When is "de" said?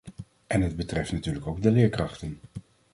1.61-1.71